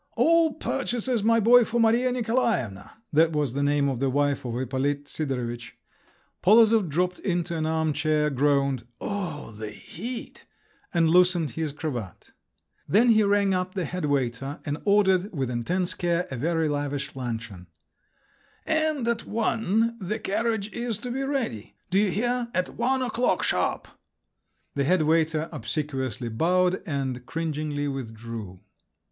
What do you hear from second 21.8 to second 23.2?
Do you hear, at one